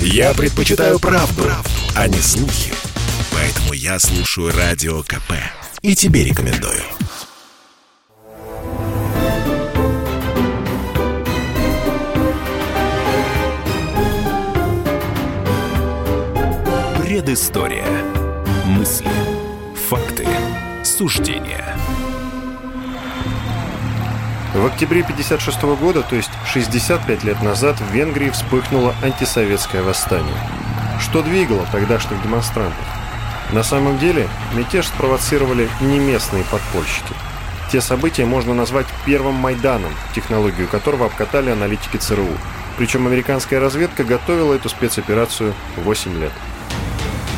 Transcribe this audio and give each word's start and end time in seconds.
Я 0.00 0.34
предпочитаю 0.34 0.98
правду, 0.98 1.42
правду, 1.42 1.70
а 1.94 2.08
не 2.08 2.18
слухи. 2.18 2.72
Поэтому 3.32 3.72
я 3.72 3.98
слушаю 3.98 4.52
Радио 4.52 5.02
КП. 5.02 5.32
И 5.82 5.94
тебе 5.94 6.24
рекомендую. 6.24 6.82
Предыстория. 17.00 17.86
Мысли. 18.66 19.10
Факты. 19.88 20.26
Суждения. 20.84 21.76
В 24.56 24.64
октябре 24.64 25.02
1956 25.02 25.78
года, 25.78 26.02
то 26.02 26.16
есть 26.16 26.30
65 26.46 27.24
лет 27.24 27.42
назад, 27.42 27.78
в 27.78 27.92
Венгрии 27.92 28.30
вспыхнуло 28.30 28.94
антисоветское 29.02 29.82
восстание. 29.82 30.34
Что 30.98 31.22
двигало 31.22 31.66
тогдашних 31.70 32.22
демонстрантов? 32.22 32.86
На 33.52 33.62
самом 33.62 33.98
деле, 33.98 34.26
мятеж 34.54 34.86
спровоцировали 34.86 35.68
не 35.82 35.98
местные 35.98 36.42
подпольщики. 36.44 37.12
Те 37.70 37.82
события 37.82 38.24
можно 38.24 38.54
назвать 38.54 38.86
первым 39.04 39.34
Майданом, 39.34 39.92
технологию 40.14 40.68
которого 40.68 41.04
обкатали 41.04 41.50
аналитики 41.50 41.98
ЦРУ. 41.98 42.26
Причем 42.78 43.06
американская 43.06 43.60
разведка 43.60 44.04
готовила 44.04 44.54
эту 44.54 44.70
спецоперацию 44.70 45.52
8 45.76 46.18
лет. 46.18 46.32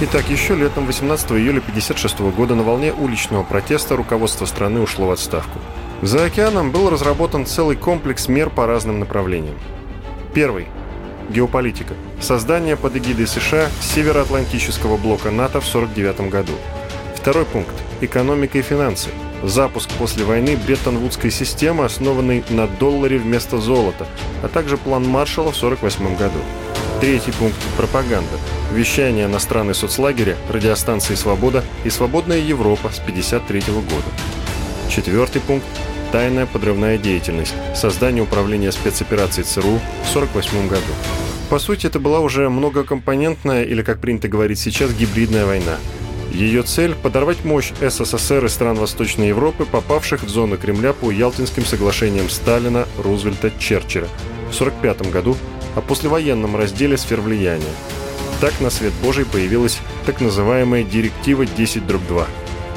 Итак, 0.02 0.30
еще 0.30 0.54
летом 0.54 0.86
18 0.86 1.32
июля 1.32 1.58
1956 1.58 2.20
года 2.36 2.54
на 2.54 2.62
волне 2.62 2.92
уличного 2.92 3.42
протеста 3.42 3.96
руководство 3.96 4.46
страны 4.46 4.80
ушло 4.80 5.08
в 5.08 5.10
отставку. 5.10 5.58
За 6.00 6.24
океаном 6.24 6.70
был 6.70 6.90
разработан 6.90 7.44
целый 7.44 7.74
комплекс 7.74 8.28
мер 8.28 8.50
по 8.50 8.66
разным 8.66 9.00
направлениям. 9.00 9.56
Первый– 10.32 10.68
геополитика. 11.28 11.94
Создание 12.20 12.76
под 12.76 12.96
эгидой 12.96 13.26
США 13.26 13.68
Североатлантического 13.80 14.96
блока 14.96 15.32
НАТО 15.32 15.60
в 15.60 15.68
1949 15.68 16.30
году. 16.30 16.52
Второй 17.16 17.44
пункт– 17.44 17.74
экономика 18.00 18.58
и 18.58 18.62
финансы. 18.62 19.08
Запуск 19.42 19.90
после 19.98 20.24
войны 20.24 20.56
Бреттон-Вудской 20.56 21.32
системы, 21.32 21.84
основанной 21.84 22.44
на 22.48 22.68
долларе 22.68 23.18
вместо 23.18 23.58
золота, 23.58 24.06
а 24.44 24.48
также 24.48 24.76
план 24.76 25.04
Маршалла 25.04 25.50
в 25.50 25.56
1948 25.56 26.16
году. 26.16 26.38
Третий 27.00 27.32
пункт– 27.32 27.58
пропаганда. 27.76 28.38
Вещание 28.72 29.26
на 29.26 29.40
страны 29.40 29.74
соцлагеря, 29.74 30.36
радиостанции 30.48 31.16
«Свобода» 31.16 31.64
и 31.84 31.90
«Свободная 31.90 32.38
Европа» 32.38 32.90
с 32.90 33.00
1953 33.00 33.74
года. 33.74 34.06
Четвертый 34.88 35.40
пункт– 35.40 35.66
тайная 36.12 36.46
подрывная 36.46 36.98
деятельность, 36.98 37.54
создание 37.74 38.22
управления 38.22 38.72
спецопераций 38.72 39.44
ЦРУ 39.44 39.80
в 40.04 40.10
1948 40.10 40.68
году. 40.68 40.92
По 41.50 41.58
сути, 41.58 41.86
это 41.86 41.98
была 41.98 42.20
уже 42.20 42.48
многокомпонентная, 42.50 43.64
или, 43.64 43.82
как 43.82 44.00
принято 44.00 44.28
говорить 44.28 44.58
сейчас, 44.58 44.92
гибридная 44.92 45.46
война. 45.46 45.76
Ее 46.32 46.62
цель– 46.62 46.94
подорвать 47.02 47.44
мощь 47.44 47.72
СССР 47.80 48.44
и 48.44 48.48
стран 48.48 48.76
Восточной 48.76 49.28
Европы, 49.28 49.64
попавших 49.64 50.22
в 50.22 50.28
зону 50.28 50.58
Кремля 50.58 50.92
по 50.92 51.10
Ялтинским 51.10 51.64
соглашениям 51.64 52.28
Сталина, 52.28 52.86
Рузвельта, 52.98 53.50
Черчилля 53.58 54.08
в 54.50 54.60
1945 54.60 55.10
году 55.10 55.36
о 55.74 55.80
послевоенном 55.80 56.54
разделе 56.56 56.98
сфер 56.98 57.20
влияния. 57.22 57.64
Так 58.40 58.60
на 58.60 58.70
свет 58.70 58.92
Божий 59.02 59.24
появилась 59.24 59.80
так 60.06 60.20
называемая 60.20 60.84
«Директива 60.84 61.42
10.2», 61.44 62.26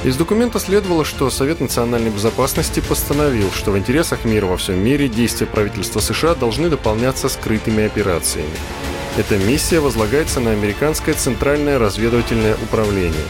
из 0.04 0.18
документа 0.18 0.60
следовало, 0.60 1.06
что 1.06 1.30
Совет 1.30 1.60
национальной 1.60 2.10
безопасности 2.10 2.80
постановил, 2.80 3.52
что 3.52 3.72
в 3.72 3.78
интересах 3.78 4.26
мира 4.26 4.48
во 4.48 4.58
всем 4.58 4.84
мире 4.84 5.08
действия 5.08 5.46
правительства 5.46 6.00
США 6.00 6.34
должны 6.34 6.70
дополняться 6.70 7.30
скрытыми 7.30 7.86
операциями. 7.86 8.50
Эта 9.18 9.38
миссия 9.38 9.80
возлагается 9.80 10.40
на 10.40 10.52
американское 10.52 11.14
Центральное 11.14 11.78
разведывательное 11.78 12.56
управление. 12.64 13.26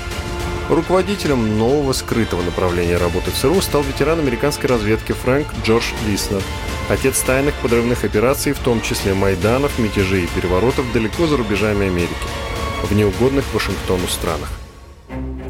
Руководителем 0.70 1.58
нового 1.58 1.92
скрытого 1.92 2.42
направления 2.42 2.96
работы 2.96 3.32
ЦРУ 3.32 3.60
стал 3.60 3.82
ветеран 3.84 4.20
американской 4.20 4.70
разведки 4.70 5.12
Фрэнк 5.12 5.48
Джордж 5.66 5.92
Лиснер, 6.08 6.42
отец 6.88 7.20
тайных 7.20 7.56
подрывных 7.56 8.06
операций, 8.06 8.54
в 8.54 8.60
том 8.60 8.82
числе 8.82 9.14
Майданов, 9.14 9.78
мятежей 9.78 10.24
и 10.24 10.28
переворотов 10.28 10.86
далеко 10.94 11.28
за 11.28 11.36
рубежами 11.36 11.88
Америки, 11.88 12.16
в 12.84 12.94
неугодных 12.94 13.44
Вашингтону 13.54 14.08
странах. 14.08 14.61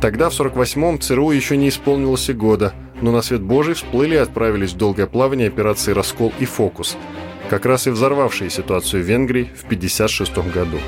Тогда, 0.01 0.31
в 0.31 0.33
48-м, 0.33 0.99
ЦРУ 0.99 1.29
еще 1.29 1.55
не 1.55 1.69
исполнилось 1.69 2.27
и 2.29 2.33
года, 2.33 2.73
но 3.01 3.11
на 3.11 3.21
свет 3.21 3.41
Божий 3.41 3.75
всплыли 3.75 4.15
и 4.15 4.17
отправились 4.17 4.73
в 4.73 4.77
долгое 4.77 5.05
плавание 5.05 5.47
операции 5.47 5.93
«Раскол» 5.93 6.33
и 6.39 6.45
«Фокус», 6.45 6.97
как 7.51 7.67
раз 7.67 7.85
и 7.85 7.91
взорвавшие 7.91 8.49
ситуацию 8.49 9.03
в 9.03 9.05
Венгрии 9.05 9.43
в 9.55 9.63
1956 9.65 10.51
году. 10.51 10.79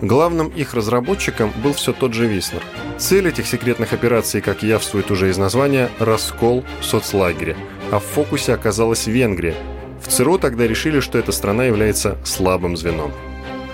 Главным 0.00 0.48
их 0.48 0.74
разработчиком 0.74 1.52
был 1.62 1.72
все 1.72 1.92
тот 1.92 2.14
же 2.14 2.26
Виснер. 2.26 2.62
Цель 2.98 3.28
этих 3.28 3.48
секретных 3.48 3.92
операций, 3.92 4.40
как 4.40 4.62
явствует 4.62 5.10
уже 5.10 5.30
из 5.30 5.38
названия, 5.38 5.90
раскол 5.98 6.64
соцлагеря, 6.80 7.56
а 7.90 7.98
в 7.98 8.04
фокусе 8.04 8.54
оказалась 8.54 9.08
Венгрия. 9.08 9.56
В 10.00 10.08
ЦРУ 10.08 10.38
тогда 10.38 10.68
решили, 10.68 11.00
что 11.00 11.18
эта 11.18 11.32
страна 11.32 11.64
является 11.64 12.16
слабым 12.24 12.76
звеном. 12.76 13.12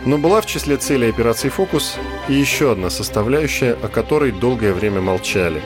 Но 0.05 0.19
была 0.19 0.41
в 0.41 0.47
числе 0.47 0.77
целей 0.77 1.09
операции 1.09 1.49
«Фокус» 1.49 1.97
и 2.29 2.35
еще 2.35 2.73
одна 2.73 2.91
составляющая, 2.91 3.77
о 3.83 3.89
которой 3.89 4.33
долгое 4.33 4.73
время 4.73 5.01
молчали. 5.01 5.61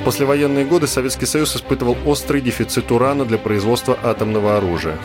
В 0.00 0.04
послевоенные 0.04 0.64
годы 0.64 0.86
Советский 0.86 1.26
Союз 1.26 1.54
испытывал 1.54 1.96
острый 2.06 2.40
дефицит 2.40 2.90
урана 2.90 3.24
для 3.24 3.38
производства 3.38 3.98
атомного 4.02 4.56
оружия. 4.56 4.98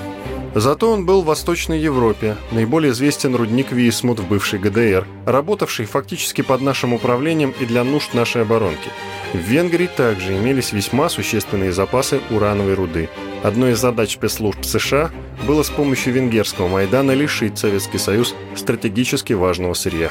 Зато 0.60 0.92
он 0.92 1.06
был 1.06 1.22
в 1.22 1.26
Восточной 1.26 1.80
Европе, 1.80 2.36
наиболее 2.52 2.92
известен 2.92 3.36
рудник 3.36 3.72
Висмут 3.72 4.20
в 4.20 4.28
бывшей 4.28 4.58
ГДР, 4.58 5.06
работавший 5.28 5.86
фактически 5.86 6.42
под 6.42 6.62
нашим 6.62 6.94
управлением 6.94 7.54
и 7.60 7.66
для 7.66 7.84
нужд 7.84 8.16
нашей 8.16 8.42
оборонки. 8.42 8.90
В 9.34 9.38
Венгрии 9.38 9.86
также 9.86 10.36
имелись 10.36 10.72
весьма 10.72 11.10
существенные 11.10 11.72
запасы 11.72 12.22
урановой 12.32 12.74
руды. 12.74 13.08
Одной 13.44 13.74
из 13.74 13.80
задач 13.80 14.16
спецслужб 14.16 14.64
США 14.64 15.12
было 15.46 15.62
с 15.62 15.70
помощью 15.70 16.14
венгерского 16.14 16.68
Майдана 16.68 17.12
лишить 17.12 17.60
Советский 17.60 18.00
Союз 18.00 18.34
стратегически 18.56 19.34
важного 19.34 19.76
сырья. 19.76 20.10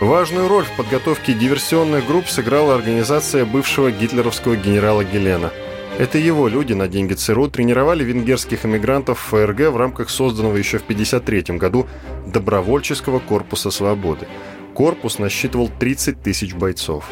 Важную 0.00 0.48
роль 0.48 0.64
в 0.64 0.76
подготовке 0.76 1.32
диверсионных 1.32 2.08
групп 2.08 2.26
сыграла 2.26 2.74
организация 2.74 3.44
бывшего 3.44 3.92
гитлеровского 3.92 4.56
генерала 4.56 5.04
Гелена– 5.04 5.52
это 5.98 6.18
его 6.18 6.46
люди 6.48 6.74
на 6.74 6.88
деньги 6.88 7.14
ЦРУ 7.14 7.48
тренировали 7.48 8.04
венгерских 8.04 8.66
эмигрантов 8.66 9.18
в 9.18 9.28
ФРГ 9.30 9.70
в 9.72 9.76
рамках 9.76 10.10
созданного 10.10 10.56
еще 10.56 10.78
в 10.78 10.82
1953 10.82 11.56
году 11.56 11.86
Добровольческого 12.26 13.18
корпуса 13.18 13.70
свободы. 13.70 14.26
Корпус 14.74 15.18
насчитывал 15.18 15.70
30 15.78 16.22
тысяч 16.22 16.54
бойцов. 16.54 17.06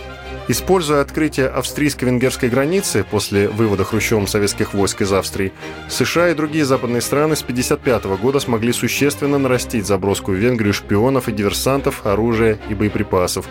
Используя 0.49 1.01
открытие 1.01 1.49
австрийско-венгерской 1.49 2.51
границы 2.51 3.07
после 3.11 3.49
вывода 3.49 3.85
Хрущевым 3.85 4.27
советских 4.27 4.75
войск 4.75 5.01
из 5.01 5.11
Австрии, 5.15 5.55
США 5.89 6.29
и 6.29 6.35
другие 6.35 6.67
западные 6.67 7.01
страны 7.01 7.37
с 7.37 7.43
1955 7.43 8.21
года 8.21 8.39
смогли 8.41 8.75
существенно 8.75 9.39
нарастить 9.39 9.87
заброску 9.87 10.33
в 10.33 10.35
Венгрию 10.35 10.75
шпионов 10.75 11.31
и 11.31 11.33
диверсантов, 11.33 12.05
оружия 12.05 12.59
и 12.69 12.75
боеприпасов. 12.75 13.49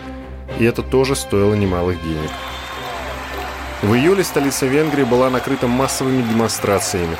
И 0.60 0.64
это 0.64 0.82
тоже 0.82 1.16
стоило 1.16 1.54
немалых 1.54 2.00
денег. 2.04 2.30
В 3.84 3.94
июле 3.94 4.24
столица 4.24 4.64
Венгрии 4.64 5.04
была 5.04 5.28
накрыта 5.28 5.66
массовыми 5.66 6.22
демонстрациями, 6.22 7.18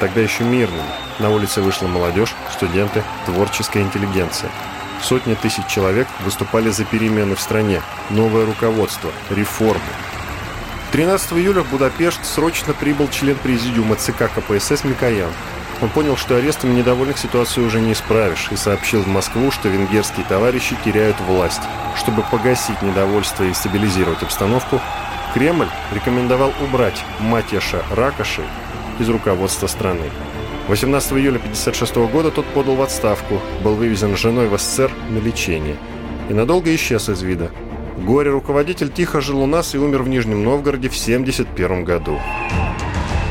тогда 0.00 0.22
еще 0.22 0.44
мирными. 0.44 0.88
На 1.18 1.28
улице 1.28 1.60
вышла 1.60 1.88
молодежь, 1.88 2.34
студенты, 2.50 3.04
творческая 3.26 3.82
интеллигенция. 3.82 4.50
Сотни 5.02 5.34
тысяч 5.34 5.66
человек 5.66 6.08
выступали 6.24 6.70
за 6.70 6.86
перемены 6.86 7.34
в 7.34 7.40
стране, 7.42 7.82
новое 8.08 8.46
руководство, 8.46 9.10
реформы. 9.28 9.82
13 10.92 11.34
июля 11.34 11.60
в 11.60 11.70
Будапешт 11.70 12.24
срочно 12.24 12.72
прибыл 12.72 13.08
член 13.10 13.36
президиума 13.36 13.96
ЦК 13.96 14.30
КПСС 14.34 14.84
Микоян. 14.84 15.30
Он 15.82 15.90
понял, 15.90 16.16
что 16.16 16.36
арестами 16.36 16.72
недовольных 16.72 17.18
ситуацию 17.18 17.66
уже 17.66 17.78
не 17.78 17.92
исправишь, 17.92 18.48
и 18.50 18.56
сообщил 18.56 19.02
в 19.02 19.08
Москву, 19.08 19.50
что 19.50 19.68
венгерские 19.68 20.24
товарищи 20.24 20.78
теряют 20.82 21.20
власть. 21.20 21.60
Чтобы 21.94 22.22
погасить 22.22 22.80
недовольство 22.80 23.44
и 23.44 23.52
стабилизировать 23.52 24.22
обстановку, 24.22 24.80
Кремль 25.36 25.68
рекомендовал 25.92 26.50
убрать 26.62 27.04
Матеша 27.20 27.82
Ракоши 27.90 28.40
из 28.98 29.06
руководства 29.10 29.66
страны. 29.66 30.04
18 30.68 31.12
июля 31.12 31.36
1956 31.36 31.96
года 32.10 32.30
тот 32.30 32.46
подал 32.46 32.76
в 32.76 32.80
отставку, 32.80 33.38
был 33.62 33.74
вывезен 33.74 34.16
женой 34.16 34.48
в 34.48 34.56
СССР 34.56 34.90
на 35.10 35.18
лечение 35.18 35.76
и 36.30 36.32
надолго 36.32 36.74
исчез 36.74 37.10
из 37.10 37.20
вида. 37.20 37.50
Горе-руководитель 37.98 38.90
тихо 38.90 39.20
жил 39.20 39.42
у 39.42 39.46
нас 39.46 39.74
и 39.74 39.78
умер 39.78 40.04
в 40.04 40.08
Нижнем 40.08 40.42
Новгороде 40.42 40.88
в 40.88 40.96
1971 40.98 41.84
году. 41.84 42.18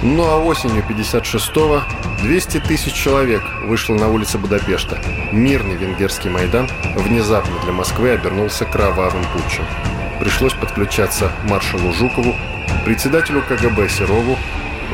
Ну 0.04 0.26
а 0.26 0.38
осенью 0.38 0.84
56-го 0.88 1.82
200 2.22 2.60
тысяч 2.68 2.94
человек 2.94 3.42
вышло 3.64 3.96
на 3.96 4.10
улицы 4.10 4.38
Будапешта. 4.38 5.00
Мирный 5.32 5.76
венгерский 5.76 6.30
Майдан 6.30 6.70
внезапно 6.96 7.56
для 7.64 7.74
Москвы 7.74 8.12
обернулся 8.12 8.66
кровавым 8.66 9.24
путчем 9.34 9.66
пришлось 10.20 10.54
подключаться 10.54 11.32
маршалу 11.44 11.92
Жукову, 11.94 12.36
председателю 12.86 13.42
КГБ 13.48 13.90
Серову, 13.90 14.38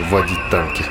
вводить 0.09 0.49
танки. 0.49 0.83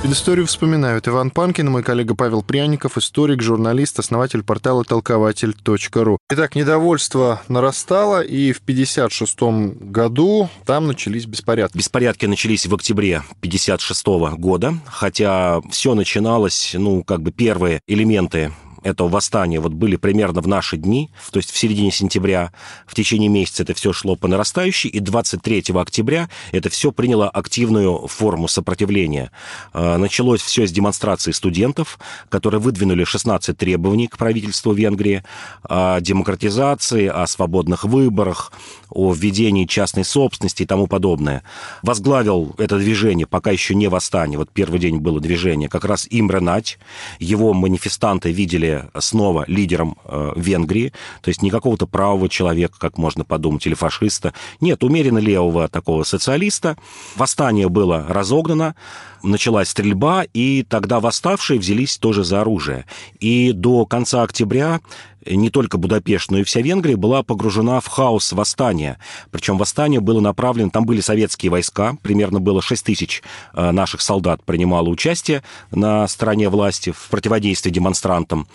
Предысторию 0.00 0.46
вспоминают 0.46 1.06
Иван 1.08 1.30
Панкин, 1.30 1.70
мой 1.70 1.82
коллега 1.82 2.14
Павел 2.14 2.42
Пряников, 2.42 2.96
историк, 2.96 3.42
журналист, 3.42 3.98
основатель 3.98 4.42
портала 4.42 4.82
толкователь.ру. 4.82 6.18
Итак, 6.30 6.54
недовольство 6.54 7.42
нарастало, 7.48 8.22
и 8.22 8.52
в 8.52 8.60
1956 8.60 9.82
году 9.90 10.48
там 10.64 10.86
начались 10.86 11.26
беспорядки. 11.26 11.76
Беспорядки 11.76 12.24
начались 12.24 12.66
в 12.66 12.74
октябре 12.74 13.18
1956 13.40 14.06
года, 14.38 14.74
хотя 14.86 15.60
все 15.70 15.94
начиналось, 15.94 16.74
ну, 16.78 17.04
как 17.04 17.20
бы 17.20 17.30
первые 17.30 17.80
элементы 17.86 18.52
этого 18.82 19.08
восстания 19.08 19.60
вот 19.60 19.72
были 19.72 19.96
примерно 19.96 20.40
в 20.40 20.48
наши 20.48 20.76
дни, 20.76 21.10
то 21.30 21.38
есть 21.38 21.50
в 21.50 21.58
середине 21.58 21.90
сентября, 21.90 22.52
в 22.86 22.94
течение 22.94 23.28
месяца 23.28 23.62
это 23.62 23.74
все 23.74 23.92
шло 23.92 24.16
по 24.16 24.28
нарастающей, 24.28 24.88
и 24.88 25.00
23 25.00 25.64
октября 25.74 26.28
это 26.52 26.70
все 26.70 26.92
приняло 26.92 27.28
активную 27.28 28.06
форму 28.06 28.48
сопротивления. 28.48 29.30
А, 29.72 29.98
началось 29.98 30.40
все 30.40 30.66
с 30.66 30.72
демонстрации 30.72 31.32
студентов, 31.32 31.98
которые 32.28 32.60
выдвинули 32.60 33.04
16 33.04 33.56
требований 33.56 34.08
к 34.08 34.16
правительству 34.16 34.72
Венгрии 34.72 35.24
о 35.62 36.00
демократизации, 36.00 37.06
о 37.06 37.26
свободных 37.26 37.84
выборах, 37.84 38.52
о 38.88 39.12
введении 39.12 39.66
частной 39.66 40.04
собственности 40.04 40.62
и 40.62 40.66
тому 40.66 40.86
подобное. 40.86 41.42
Возглавил 41.82 42.54
это 42.58 42.78
движение, 42.78 43.26
пока 43.26 43.50
еще 43.50 43.74
не 43.74 43.88
восстание, 43.88 44.38
вот 44.38 44.50
первый 44.50 44.80
день 44.80 44.98
было 44.98 45.20
движение, 45.20 45.68
как 45.68 45.84
раз 45.84 46.06
Имре 46.10 46.40
Нать. 46.40 46.78
Его 47.18 47.52
манифестанты 47.52 48.32
видели 48.32 48.69
снова 48.98 49.44
лидером 49.46 49.96
э, 50.04 50.32
Венгрии, 50.36 50.92
то 51.22 51.28
есть 51.28 51.42
не 51.42 51.50
какого-то 51.50 51.86
правого 51.86 52.28
человека, 52.28 52.74
как 52.78 52.98
можно 52.98 53.24
подумать, 53.24 53.66
или 53.66 53.74
фашиста. 53.74 54.32
Нет, 54.60 54.84
умеренно 54.84 55.18
левого 55.18 55.68
такого 55.68 56.04
социалиста. 56.04 56.76
Восстание 57.16 57.68
было 57.68 58.06
разогнано, 58.08 58.74
началась 59.22 59.68
стрельба, 59.68 60.24
и 60.34 60.64
тогда 60.68 61.00
восставшие 61.00 61.58
взялись 61.60 61.98
тоже 61.98 62.24
за 62.24 62.40
оружие. 62.40 62.86
И 63.18 63.52
до 63.52 63.86
конца 63.86 64.22
октября 64.22 64.80
не 65.26 65.50
только 65.50 65.78
Будапешт, 65.78 66.30
но 66.30 66.38
и 66.38 66.44
вся 66.44 66.60
Венгрия 66.60 66.96
была 66.96 67.22
погружена 67.22 67.80
в 67.80 67.86
хаос 67.88 68.32
восстания. 68.32 68.98
Причем 69.30 69.58
восстание 69.58 70.00
было 70.00 70.20
направлено, 70.20 70.70
там 70.70 70.84
были 70.84 71.00
советские 71.00 71.50
войска, 71.50 71.96
примерно 72.02 72.40
было 72.40 72.62
6 72.62 72.84
тысяч 72.84 73.22
э, 73.54 73.70
наших 73.70 74.00
солдат 74.00 74.42
принимало 74.44 74.88
участие 74.88 75.42
на 75.70 76.06
стороне 76.08 76.48
власти 76.48 76.90
в 76.90 77.08
противодействии 77.10 77.70
демонстрантам. 77.70 78.46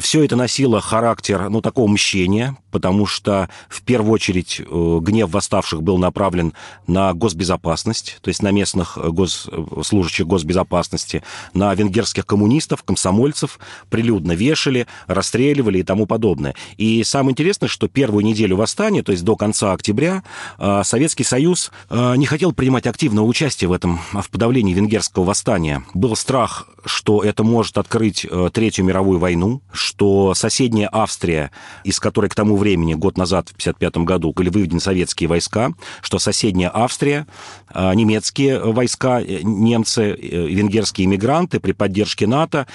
Все 0.00 0.24
это 0.24 0.36
носило 0.36 0.80
характер, 0.80 1.48
ну, 1.50 1.60
такого 1.60 1.88
мщения, 1.88 2.56
потому 2.70 3.06
что 3.06 3.48
в 3.68 3.82
первую 3.82 4.12
очередь 4.12 4.60
э, 4.60 4.98
гнев 5.02 5.30
восставших 5.30 5.82
был 5.82 5.98
направлен 5.98 6.52
на 6.86 7.12
госбезопасность, 7.12 8.18
то 8.22 8.28
есть 8.28 8.42
на 8.42 8.50
местных 8.50 8.98
гос... 8.98 9.48
служащих 9.82 10.26
госбезопасности, 10.26 11.22
на 11.54 11.74
венгерских 11.74 12.26
коммунистов, 12.26 12.82
комсомольцев, 12.82 13.58
прилюдно 13.88 14.32
вешали, 14.32 14.86
расстреливали 15.06 15.78
и 15.78 15.82
тому 15.90 16.06
подобное. 16.06 16.54
И 16.76 17.02
самое 17.02 17.32
интересное, 17.32 17.68
что 17.68 17.88
первую 17.88 18.24
неделю 18.24 18.56
восстания, 18.56 19.02
то 19.02 19.10
есть 19.10 19.24
до 19.24 19.34
конца 19.34 19.72
октября, 19.72 20.22
э, 20.56 20.82
Советский 20.84 21.24
Союз 21.24 21.72
э, 21.88 22.14
не 22.16 22.26
хотел 22.26 22.52
принимать 22.52 22.86
активное 22.86 23.24
участие 23.24 23.68
в 23.68 23.72
этом, 23.72 23.98
в 24.12 24.30
подавлении 24.30 24.72
венгерского 24.72 25.24
восстания. 25.24 25.82
Был 25.92 26.14
страх, 26.14 26.68
что 26.84 27.24
это 27.24 27.42
может 27.42 27.76
открыть 27.76 28.26
Третью 28.52 28.84
мировую 28.84 29.18
войну, 29.18 29.62
что 29.72 30.34
соседняя 30.34 30.88
Австрия, 30.92 31.50
из 31.82 31.98
которой 31.98 32.28
к 32.28 32.34
тому 32.34 32.56
времени, 32.56 32.94
год 32.94 33.18
назад, 33.18 33.48
в 33.48 33.52
1955 33.52 34.04
году, 34.04 34.32
были 34.32 34.48
выведены 34.48 34.80
советские 34.80 35.28
войска, 35.28 35.72
что 36.02 36.18
соседняя 36.18 36.70
Австрия, 36.72 37.26
а, 37.68 37.94
немецкие 37.94 38.60
войска, 38.60 39.20
э, 39.20 39.40
немцы, 39.42 40.10
э, 40.10 40.46
венгерские 40.46 41.06
иммигранты 41.06 41.60
при 41.60 41.72
поддержке 41.72 42.26
НАТО 42.26 42.66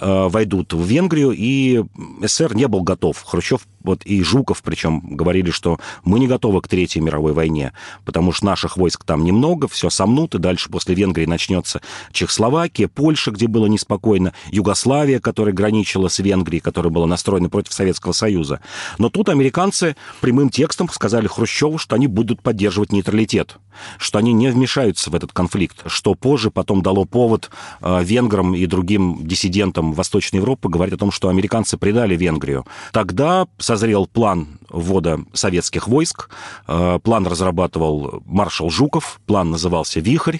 войдут 0.00 0.72
в 0.72 0.84
Венгрию, 0.84 1.30
и 1.30 1.84
СССР 2.20 2.56
не 2.56 2.63
был 2.68 2.82
готов. 2.82 3.22
Хрущев 3.22 3.66
вот 3.84 4.04
и 4.04 4.22
Жуков, 4.22 4.62
причем, 4.62 5.00
говорили, 5.00 5.50
что 5.50 5.78
мы 6.02 6.18
не 6.18 6.26
готовы 6.26 6.60
к 6.62 6.68
Третьей 6.68 7.02
мировой 7.02 7.32
войне, 7.32 7.72
потому 8.04 8.32
что 8.32 8.46
наших 8.46 8.76
войск 8.76 9.04
там 9.04 9.24
немного, 9.24 9.68
все 9.68 9.90
сомнут, 9.90 10.34
и 10.34 10.38
дальше 10.38 10.70
после 10.70 10.94
Венгрии 10.94 11.26
начнется 11.26 11.80
Чехословакия, 12.10 12.88
Польша, 12.88 13.30
где 13.30 13.46
было 13.46 13.66
неспокойно, 13.66 14.32
Югославия, 14.50 15.20
которая 15.20 15.54
граничила 15.54 16.08
с 16.08 16.18
Венгрией, 16.18 16.60
которая 16.60 16.90
была 16.90 17.06
настроена 17.06 17.48
против 17.48 17.72
Советского 17.72 18.12
Союза. 18.12 18.60
Но 18.98 19.10
тут 19.10 19.28
американцы 19.28 19.96
прямым 20.20 20.48
текстом 20.48 20.88
сказали 20.88 21.26
Хрущеву, 21.26 21.78
что 21.78 21.94
они 21.94 22.06
будут 22.06 22.42
поддерживать 22.42 22.92
нейтралитет, 22.92 23.58
что 23.98 24.18
они 24.18 24.32
не 24.32 24.48
вмешаются 24.48 25.10
в 25.10 25.14
этот 25.14 25.32
конфликт, 25.32 25.82
что 25.86 26.14
позже 26.14 26.50
потом 26.50 26.82
дало 26.82 27.04
повод 27.04 27.50
э, 27.80 28.02
венграм 28.02 28.54
и 28.54 28.66
другим 28.66 29.26
диссидентам 29.26 29.92
Восточной 29.92 30.38
Европы 30.38 30.68
говорить 30.68 30.94
о 30.94 30.98
том, 30.98 31.10
что 31.10 31.28
американцы 31.28 31.76
предали 31.76 32.16
Венгрию. 32.16 32.64
Тогда, 32.92 33.46
со 33.58 33.73
созрел 33.74 34.06
план 34.06 34.60
ввода 34.70 35.20
советских 35.32 35.88
войск. 35.88 36.28
Э, 36.68 36.98
план 37.02 37.26
разрабатывал 37.26 38.22
маршал 38.24 38.70
Жуков, 38.70 39.20
план 39.26 39.50
назывался 39.50 40.00
«Вихрь». 40.00 40.38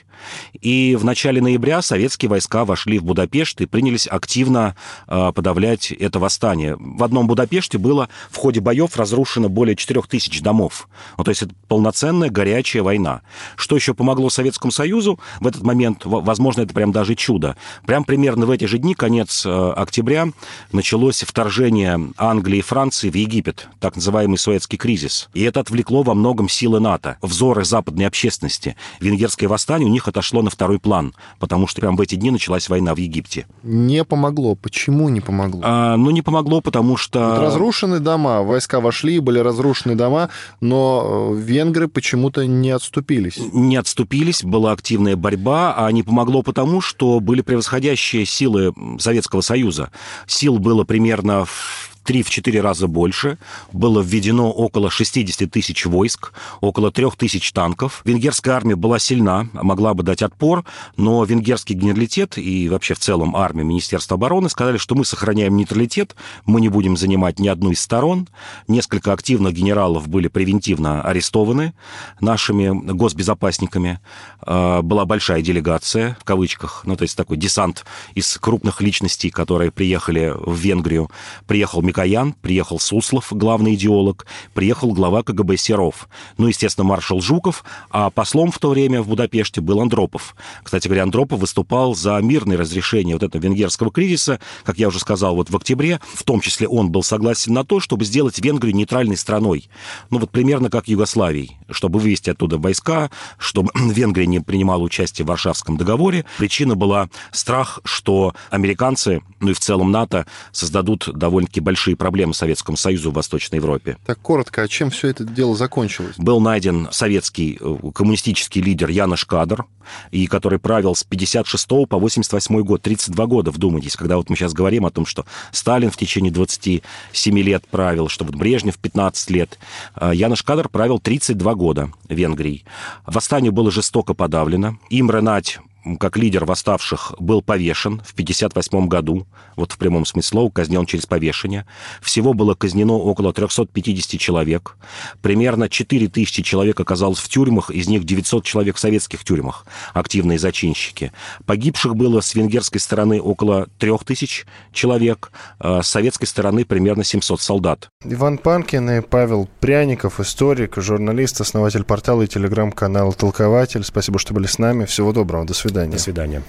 И 0.60 0.96
в 0.98 1.04
начале 1.04 1.40
ноября 1.40 1.82
советские 1.82 2.28
войска 2.28 2.64
вошли 2.64 2.98
в 2.98 3.04
Будапешт 3.04 3.60
и 3.60 3.66
принялись 3.66 4.06
активно 4.06 4.76
э, 5.08 5.32
подавлять 5.34 5.90
это 5.90 6.18
восстание. 6.18 6.76
В 6.78 7.02
одном 7.02 7.26
Будапеште 7.26 7.78
было 7.78 8.08
в 8.30 8.36
ходе 8.36 8.60
боев 8.60 8.96
разрушено 8.96 9.48
более 9.48 9.74
4000 9.76 10.40
домов. 10.40 10.88
Ну, 11.18 11.24
то 11.24 11.30
есть 11.30 11.42
это 11.42 11.54
полноценная 11.68 12.30
горячая 12.30 12.82
война. 12.82 13.22
Что 13.56 13.74
еще 13.76 13.94
помогло 13.94 14.30
Советскому 14.30 14.70
Союзу 14.70 15.18
в 15.40 15.46
этот 15.46 15.62
момент? 15.62 16.02
Возможно, 16.04 16.62
это 16.62 16.72
прям 16.72 16.92
даже 16.92 17.14
чудо. 17.14 17.56
Прям 17.84 18.04
примерно 18.04 18.46
в 18.46 18.50
эти 18.50 18.64
же 18.64 18.78
дни, 18.78 18.94
конец 18.94 19.44
э, 19.44 19.72
октября, 19.76 20.28
началось 20.72 21.22
вторжение 21.22 22.12
Англии 22.16 22.58
и 22.58 22.62
Франции 22.62 23.10
в 23.10 23.16
Египет, 23.24 23.68
так 23.80 23.96
называемый 23.96 24.38
Суэцкий 24.38 24.78
кризис. 24.78 25.28
И 25.34 25.42
это 25.42 25.60
отвлекло 25.60 26.02
во 26.02 26.14
многом 26.14 26.48
силы 26.48 26.80
НАТО, 26.80 27.16
взоры 27.22 27.64
западной 27.64 28.06
общественности. 28.06 28.76
Венгерское 29.00 29.48
восстание 29.48 29.88
у 29.88 29.92
них 29.92 30.06
отошло 30.08 30.42
на 30.42 30.50
второй 30.50 30.78
план, 30.78 31.14
потому 31.38 31.66
что 31.66 31.80
прямо 31.80 31.96
в 31.96 32.00
эти 32.00 32.14
дни 32.14 32.30
началась 32.30 32.68
война 32.68 32.94
в 32.94 32.98
Египте. 32.98 33.46
Не 33.62 34.04
помогло. 34.04 34.54
Почему 34.54 35.08
не 35.08 35.20
помогло? 35.20 35.60
А, 35.64 35.96
ну, 35.96 36.10
не 36.10 36.22
помогло, 36.22 36.60
потому 36.60 36.96
что... 36.96 37.30
Вот 37.30 37.38
разрушены 37.40 38.00
дома, 38.00 38.42
войска 38.42 38.80
вошли, 38.80 39.18
были 39.20 39.38
разрушены 39.38 39.94
дома, 39.94 40.30
но 40.60 41.32
э, 41.32 41.40
венгры 41.40 41.88
почему-то 41.88 42.46
не 42.46 42.70
отступились. 42.70 43.38
Не 43.52 43.76
отступились, 43.76 44.42
была 44.42 44.72
активная 44.72 45.16
борьба, 45.16 45.74
а 45.76 45.90
не 45.92 46.02
помогло 46.02 46.42
потому, 46.42 46.80
что 46.80 47.20
были 47.20 47.40
превосходящие 47.40 48.26
силы 48.26 48.74
Советского 48.98 49.40
Союза. 49.40 49.90
Сил 50.26 50.58
было 50.58 50.84
примерно 50.84 51.44
в 51.44 51.93
3-4 52.04 52.60
раза 52.60 52.86
больше. 52.88 53.38
Было 53.72 54.00
введено 54.00 54.50
около 54.50 54.90
60 54.90 55.50
тысяч 55.50 55.86
войск, 55.86 56.32
около 56.60 56.90
3 56.90 57.10
тысяч 57.16 57.52
танков. 57.52 58.02
Венгерская 58.04 58.54
армия 58.54 58.76
была 58.76 58.98
сильна, 58.98 59.48
могла 59.52 59.94
бы 59.94 60.02
дать 60.02 60.22
отпор, 60.22 60.64
но 60.96 61.24
венгерский 61.24 61.74
генералитет 61.74 62.38
и 62.38 62.68
вообще 62.68 62.94
в 62.94 62.98
целом 62.98 63.36
армия 63.36 63.64
Министерства 63.64 64.14
обороны 64.14 64.48
сказали, 64.48 64.76
что 64.76 64.94
мы 64.94 65.04
сохраняем 65.04 65.56
нейтралитет, 65.56 66.14
мы 66.44 66.60
не 66.60 66.68
будем 66.68 66.96
занимать 66.96 67.38
ни 67.38 67.48
одну 67.48 67.70
из 67.70 67.80
сторон. 67.80 68.28
Несколько 68.68 69.12
активных 69.12 69.54
генералов 69.54 70.08
были 70.08 70.28
превентивно 70.28 71.02
арестованы 71.02 71.74
нашими 72.20 72.92
госбезопасниками. 72.92 74.00
А, 74.40 74.82
была 74.82 75.04
большая 75.04 75.42
делегация, 75.42 76.16
в 76.20 76.24
кавычках, 76.24 76.82
ну, 76.84 76.96
то 76.96 77.02
есть 77.02 77.16
такой 77.16 77.36
десант 77.36 77.84
из 78.14 78.36
крупных 78.38 78.80
личностей, 78.80 79.30
которые 79.30 79.70
приехали 79.70 80.32
в 80.34 80.56
Венгрию. 80.56 81.10
Приехал 81.46 81.82
Микоян, 81.94 82.32
приехал 82.32 82.80
Суслов, 82.80 83.28
главный 83.30 83.74
идеолог, 83.74 84.26
приехал 84.52 84.92
глава 84.92 85.22
КГБ 85.22 85.56
Серов, 85.56 86.08
ну, 86.38 86.48
естественно, 86.48 86.84
маршал 86.84 87.20
Жуков, 87.20 87.62
а 87.88 88.10
послом 88.10 88.50
в 88.50 88.58
то 88.58 88.70
время 88.70 89.00
в 89.00 89.06
Будапеште 89.06 89.60
был 89.60 89.80
Андропов. 89.80 90.34
Кстати 90.64 90.88
говоря, 90.88 91.04
Андропов 91.04 91.38
выступал 91.38 91.94
за 91.94 92.18
мирное 92.18 92.56
разрешение 92.56 93.14
вот 93.14 93.22
этого 93.22 93.40
венгерского 93.40 93.92
кризиса, 93.92 94.40
как 94.64 94.76
я 94.78 94.88
уже 94.88 94.98
сказал, 94.98 95.36
вот 95.36 95.50
в 95.50 95.56
октябре, 95.56 96.00
в 96.02 96.24
том 96.24 96.40
числе 96.40 96.66
он 96.66 96.90
был 96.90 97.04
согласен 97.04 97.52
на 97.52 97.64
то, 97.64 97.78
чтобы 97.78 98.04
сделать 98.04 98.40
Венгрию 98.40 98.74
нейтральной 98.74 99.16
страной. 99.16 99.68
Ну, 100.10 100.18
вот 100.18 100.32
примерно 100.32 100.70
как 100.70 100.88
Югославии, 100.88 101.56
чтобы 101.70 101.98
вывести 101.98 102.30
оттуда 102.30 102.58
войска, 102.58 103.10
чтобы 103.38 103.70
Венгрия 103.74 104.26
не 104.26 104.40
принимала 104.40 104.82
участие 104.82 105.24
в 105.24 105.28
Варшавском 105.28 105.76
договоре. 105.76 106.24
Причина 106.38 106.74
была 106.74 107.08
страх, 107.32 107.80
что 107.84 108.34
американцы, 108.50 109.22
ну 109.40 109.50
и 109.50 109.54
в 109.54 109.60
целом 109.60 109.90
НАТО, 109.90 110.26
создадут 110.52 111.08
довольно-таки 111.12 111.60
большие 111.60 111.96
проблемы 111.96 112.34
Советскому 112.34 112.76
Союзу 112.76 113.10
в 113.10 113.14
Восточной 113.14 113.56
Европе. 113.56 113.96
Так 114.06 114.18
коротко, 114.20 114.62
а 114.62 114.68
чем 114.68 114.90
все 114.90 115.08
это 115.08 115.24
дело 115.24 115.56
закончилось? 115.56 116.16
Был 116.16 116.40
найден 116.40 116.88
советский 116.90 117.58
э, 117.60 117.76
коммунистический 117.94 118.60
лидер 118.60 118.88
Янош 118.88 119.24
Кадр, 119.24 119.64
и 120.10 120.26
который 120.26 120.58
правил 120.58 120.94
с 120.94 121.04
56 121.04 121.68
по 121.88 121.98
88 121.98 122.60
год, 122.62 122.82
32 122.82 123.26
года, 123.26 123.50
вдумайтесь, 123.50 123.96
когда 123.96 124.16
вот 124.16 124.30
мы 124.30 124.36
сейчас 124.36 124.52
говорим 124.52 124.86
о 124.86 124.90
том, 124.90 125.06
что 125.06 125.26
Сталин 125.52 125.90
в 125.90 125.96
течение 125.96 126.32
27 126.32 127.38
лет 127.38 127.66
правил, 127.68 128.08
что 128.08 128.24
вот 128.24 128.34
Брежнев 128.34 128.78
15 128.78 129.30
лет. 129.30 129.58
Э, 129.96 130.12
Янош 130.14 130.42
Кадр 130.42 130.68
правил 130.68 130.98
32 130.98 131.53
года 131.54 131.90
Венгрии. 132.08 132.64
Восстание 133.06 133.50
было 133.50 133.70
жестоко 133.70 134.14
подавлено. 134.14 134.78
Имре 134.90 135.20
Нать 135.20 135.58
как 135.98 136.16
лидер 136.16 136.44
восставших, 136.44 137.14
был 137.18 137.42
повешен 137.42 138.00
в 138.04 138.12
1958 138.12 138.88
году, 138.88 139.26
вот 139.56 139.72
в 139.72 139.78
прямом 139.78 140.04
смысле 140.04 140.28
слова, 140.28 140.50
казнен 140.50 140.86
через 140.86 141.06
повешение. 141.06 141.66
Всего 142.00 142.32
было 142.34 142.54
казнено 142.54 142.94
около 142.94 143.32
350 143.32 144.20
человек. 144.20 144.76
Примерно 145.20 145.68
4000 145.68 146.42
человек 146.42 146.80
оказалось 146.80 147.18
в 147.18 147.28
тюрьмах, 147.28 147.70
из 147.70 147.88
них 147.88 148.04
900 148.04 148.44
человек 148.44 148.76
в 148.76 148.80
советских 148.80 149.24
тюрьмах, 149.24 149.66
активные 149.92 150.38
зачинщики. 150.38 151.12
Погибших 151.46 151.96
было 151.96 152.20
с 152.20 152.34
венгерской 152.34 152.80
стороны 152.80 153.20
около 153.20 153.68
3000 153.78 154.46
человек, 154.72 155.32
а 155.58 155.82
с 155.82 155.88
советской 155.88 156.26
стороны 156.26 156.64
примерно 156.64 157.04
700 157.04 157.40
солдат. 157.40 157.88
Иван 158.04 158.38
Панкин 158.38 158.90
и 158.90 159.00
Павел 159.00 159.48
Пряников, 159.60 160.20
историк, 160.20 160.76
журналист, 160.76 161.40
основатель 161.40 161.84
портала 161.84 162.22
и 162.22 162.26
телеграм-канала 162.26 163.12
«Толкователь». 163.12 163.84
Спасибо, 163.84 164.18
что 164.18 164.34
были 164.34 164.46
с 164.46 164.58
нами. 164.58 164.84
Всего 164.84 165.12
доброго. 165.12 165.44
До 165.44 165.54
свидания. 165.74 165.92
До 165.92 165.98
свидания. 165.98 166.42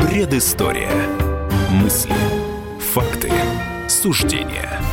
Предыстория. 0.00 0.90
Мысли, 1.70 2.14
факты, 2.92 3.30
суждения– 3.88 4.80